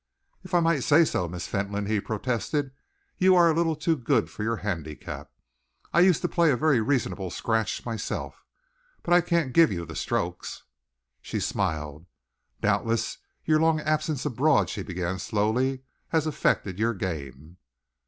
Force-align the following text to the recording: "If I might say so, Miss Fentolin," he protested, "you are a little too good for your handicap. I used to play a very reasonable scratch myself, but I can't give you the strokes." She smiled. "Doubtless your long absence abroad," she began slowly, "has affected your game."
"If 0.43 0.55
I 0.55 0.61
might 0.61 0.79
say 0.79 1.05
so, 1.05 1.27
Miss 1.27 1.45
Fentolin," 1.45 1.85
he 1.85 1.99
protested, 1.99 2.71
"you 3.19 3.35
are 3.35 3.51
a 3.51 3.53
little 3.53 3.75
too 3.75 3.95
good 3.95 4.31
for 4.31 4.41
your 4.41 4.55
handicap. 4.55 5.29
I 5.93 5.99
used 5.99 6.23
to 6.23 6.27
play 6.27 6.49
a 6.49 6.57
very 6.57 6.81
reasonable 6.81 7.29
scratch 7.29 7.85
myself, 7.85 8.43
but 9.03 9.13
I 9.13 9.21
can't 9.21 9.53
give 9.53 9.71
you 9.71 9.85
the 9.85 9.95
strokes." 9.95 10.63
She 11.21 11.39
smiled. 11.39 12.07
"Doubtless 12.61 13.19
your 13.45 13.59
long 13.59 13.79
absence 13.79 14.25
abroad," 14.25 14.71
she 14.71 14.81
began 14.81 15.19
slowly, 15.19 15.83
"has 16.07 16.25
affected 16.25 16.79
your 16.79 16.95
game." 16.95 17.57